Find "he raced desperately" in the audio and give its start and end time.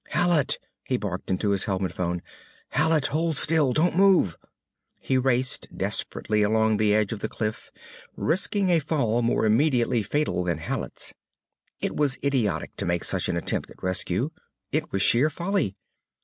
4.99-6.41